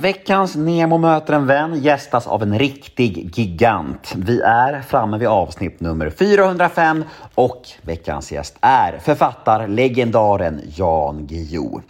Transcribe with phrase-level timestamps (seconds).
[0.00, 4.14] Veckans Nemo möter en vän gästas av en riktig gigant.
[4.16, 11.80] Vi är framme vid avsnitt nummer 405 och veckans gäst är författarlegendaren Jan Guillou.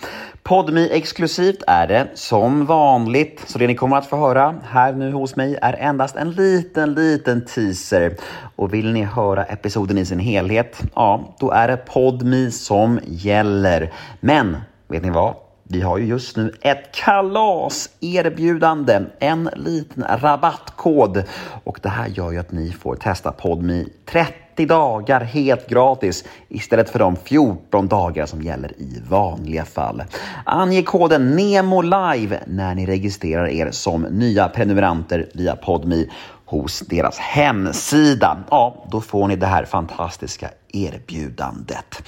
[0.43, 5.13] Podmi exklusivt är det som vanligt, så det ni kommer att få höra här nu
[5.13, 8.17] hos mig är endast en liten, liten teaser.
[8.57, 13.93] Och vill ni höra episoden i sin helhet, ja, då är det Podmi som gäller.
[14.21, 14.57] Men
[14.89, 15.35] vet ni vad?
[15.73, 21.25] Vi har ju just nu ett kalaserbjudande, en liten rabattkod.
[21.65, 24.27] Och det här gör ju att ni får testa PodMe30
[24.67, 30.03] dagar helt gratis istället för de 14 dagar som gäller i vanliga fall.
[30.45, 36.09] Ange koden NEMOLIVE när ni registrerar er som nya prenumeranter via Podmi
[36.51, 38.39] hos deras hemsida.
[38.51, 42.03] Ja, då får ni det här fantastiska erbjudandet.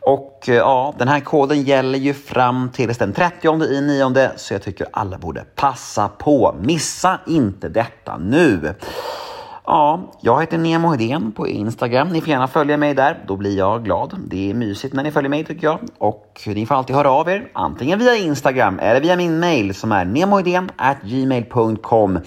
[0.00, 4.54] Och eh, ja, den här koden gäller ju fram till den 30 i nionde så
[4.54, 6.56] jag tycker alla borde passa på.
[6.60, 8.74] Missa inte detta nu.
[9.72, 12.08] Ja, jag heter Nemo Hedén på Instagram.
[12.08, 13.24] Ni får gärna följa mig där.
[13.26, 14.14] Då blir jag glad.
[14.26, 15.78] Det är mysigt när ni följer mig tycker jag.
[15.98, 19.92] Och ni får alltid höra av er, antingen via Instagram eller via min mail som
[19.92, 20.04] är
[21.04, 22.18] gmail.com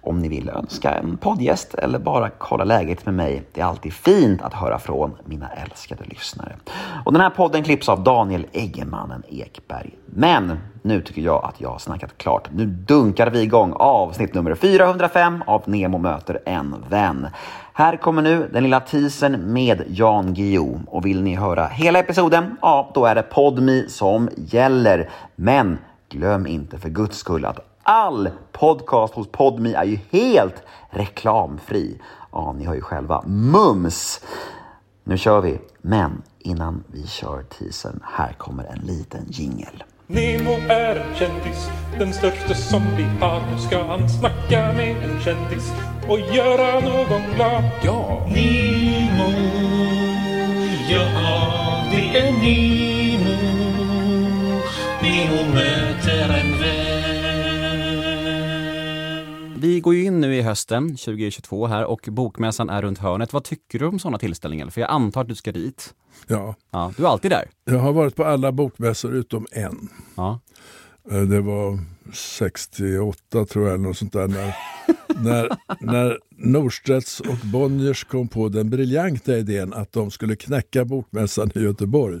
[0.00, 3.42] om ni vill önska en poddgäst eller bara kolla läget med mig.
[3.52, 6.56] Det är alltid fint att höra från mina älskade lyssnare.
[7.04, 9.90] Och den här podden klipps av Daniel Eggemannen Ekberg.
[10.06, 12.48] Men nu tycker jag att jag har snackat klart.
[12.52, 17.26] Nu dunkar vi igång avsnitt nummer 405 av Nemo möter en vän.
[17.72, 20.80] Här kommer nu den lilla teasern med Jan Guillou.
[20.86, 25.10] Och vill ni höra hela episoden, ja då är det Podmi som gäller.
[25.36, 25.78] Men
[26.08, 32.00] glöm inte för guds skull att all podcast hos Podmi är ju helt reklamfri.
[32.32, 33.22] Ja, ni hör ju själva.
[33.26, 34.20] Mums!
[35.04, 35.60] Nu kör vi.
[35.82, 39.84] Men innan vi kör teasern, här kommer en liten jingel.
[40.06, 43.40] Nemo är en kändis, den största som vi har.
[43.52, 45.72] Nu ska han snacka med en kändis
[46.08, 47.64] och göra någon glad.
[47.82, 48.26] Ja!
[48.26, 49.30] Nemo,
[50.90, 51.06] ja
[51.90, 52.79] det är Nemo.
[59.80, 63.32] Vi går ju in nu i hösten 2022 här och bokmässan är runt hörnet.
[63.32, 64.70] Vad tycker du om sådana tillställningar?
[64.70, 65.94] För jag antar att du ska dit.
[66.26, 67.44] Ja, Ja, du är alltid där.
[67.64, 69.88] jag har varit på alla bokmässor utom en.
[70.14, 70.40] Ja.
[71.10, 71.78] Eh, Det var
[72.12, 74.28] 68 tror jag, eller något sånt där.
[74.28, 74.54] När,
[75.24, 75.48] när,
[75.80, 81.60] när Norstedts och Bonniers kom på den briljanta idén att de skulle knäcka bokmässan i
[81.60, 82.20] Göteborg.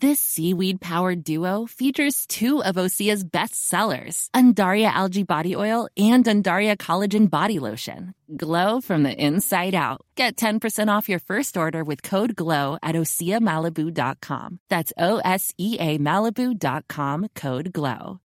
[0.00, 6.24] This seaweed powered duo features two of Osea's best sellers, Undaria Algae Body Oil and
[6.24, 8.14] Undaria Collagen Body Lotion.
[8.34, 10.00] Glow from the inside out.
[10.16, 14.60] Get 10% off your first order with code GLOW at OseaMalibu.com.
[14.70, 18.18] That's O S E A Malibu.com code GLOW.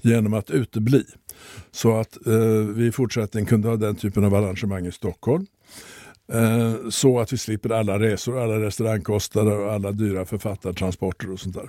[0.00, 1.04] genom att utebli.
[1.70, 2.32] Så att eh,
[2.74, 5.46] vi i fortsättningen kunde ha den typen av arrangemang i Stockholm.
[6.32, 11.54] Eh, så att vi slipper alla resor, alla restaurangkostnader och alla dyra författartransporter och sånt
[11.54, 11.68] där.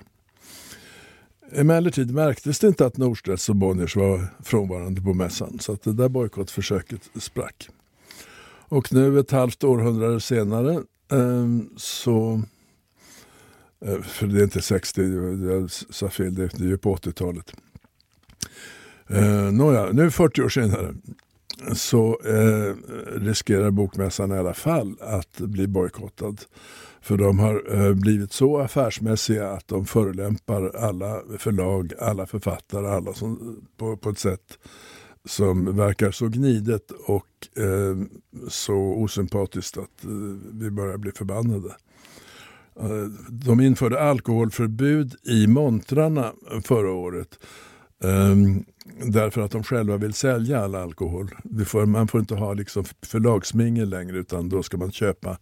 [1.52, 5.94] Emellertid märktes det inte att Norstedts och Bonniers var frånvarande på mässan så att det
[5.94, 7.70] där bojkottförsöket sprack.
[8.70, 12.42] Och nu ett halvt århundrade senare ehm, så
[13.86, 15.02] eh, för det är inte 60,
[15.50, 17.54] jag sa fel, det är ju på 80-talet.
[19.08, 20.96] Eh, nåja, nu 40 år senare
[21.74, 22.76] så eh,
[23.22, 26.42] riskerar bokmässan i alla fall att bli bojkottad.
[27.02, 33.14] För de har eh, blivit så affärsmässiga att de förolämpar alla förlag, alla författare, alla
[33.14, 34.58] som, på, på ett sätt
[35.26, 37.98] som verkar så gnidet och eh,
[38.48, 40.10] så osympatiskt att eh,
[40.54, 41.76] vi börjar bli förbannade.
[42.80, 46.34] Eh, De införde alkoholförbud i montrarna
[46.64, 47.40] förra året.
[48.04, 48.66] Um,
[49.04, 51.30] därför att de själva vill sälja all alkohol.
[51.66, 55.38] Får, man får inte ha liksom förlagsmingel längre utan då ska man köpa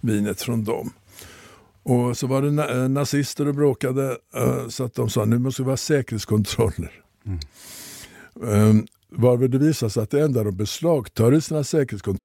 [0.00, 0.92] vinet från dem.
[1.82, 5.38] Och så var det na- eh, nazister och bråkade eh, så att de sa nu
[5.38, 6.92] måste vi ha säkerhetskontroller.
[8.34, 12.20] Um, varvid det visar sig att det enda de beslagtar i sina säkerhetskontroller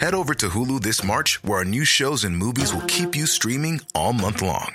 [0.00, 3.26] Head over to Hulu this March, where our new shows and movies will keep you
[3.26, 4.74] streaming all month long.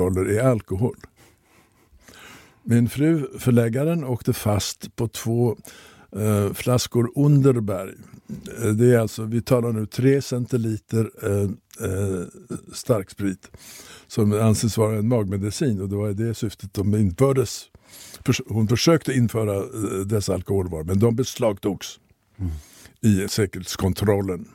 [0.00, 0.96] är alkohol.
[2.64, 5.56] Min fru, förläggaren, åkte fast på två
[6.16, 7.94] eh, flaskor Underberg.
[8.62, 11.50] Eh, Det är alltså, vi talar nu 3 centiliter eh,
[11.88, 12.26] eh,
[12.72, 13.50] starksprit
[14.06, 17.64] som anses vara en magmedicin och det var i det syftet de infördes.
[18.48, 21.98] Hon försökte införa eh, dessa alkoholvaror men de beslagtogs
[23.00, 24.48] i säkerhetskontrollen.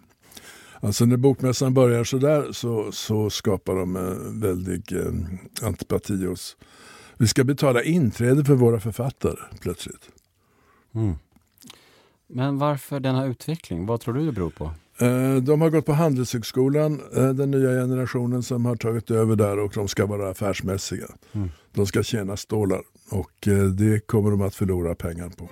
[0.81, 6.57] Alltså när bokmässan börjar sådär så, så skapar de en väldig eh, antipati hos.
[7.17, 10.09] Vi ska betala inträde för våra författare plötsligt.
[12.29, 13.85] Men varför denna utveckling?
[13.85, 14.71] Vad tror du det beror på?
[14.99, 19.59] Eh, De har gått på Handelshögskolan, eh, den nya generationen som har tagit över där
[19.59, 21.07] och de ska vara affärsmässiga.
[21.73, 25.49] De ska tjäna stålar och eh, det kommer de att förlora pengar på.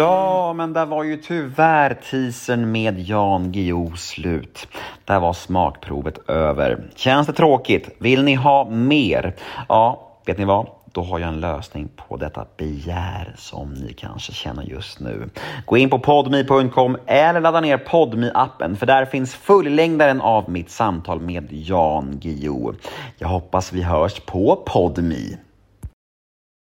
[0.00, 4.68] Ja, men där var ju tyvärr teasern med Jan Guillou slut.
[5.04, 6.84] Där var smakprovet över.
[6.94, 7.96] Känns det tråkigt?
[7.98, 9.36] Vill ni ha mer?
[9.68, 10.66] Ja, vet ni vad?
[10.92, 15.30] Då har jag en lösning på detta begär som ni kanske känner just nu.
[15.66, 20.70] Gå in på podmi.com eller ladda ner podmi appen för där finns fullängdaren av mitt
[20.70, 22.74] samtal med Jan Guillou.
[23.18, 25.36] Jag hoppas vi hörs på podmi.